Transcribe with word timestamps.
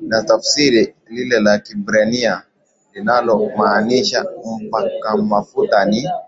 linatafsiri 0.00 0.94
lile 1.10 1.40
la 1.40 1.58
Kiebrania 1.58 2.42
linalomaanisha 2.92 4.26
Mpakwamafuta 4.64 5.84
ni 5.84 6.08